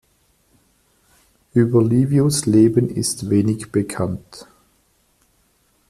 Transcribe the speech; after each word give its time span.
Über 1.53 1.83
Livius’ 1.83 2.47
Leben 2.47 2.89
ist 2.89 3.29
wenig 3.29 3.71
bekannt. 3.71 4.47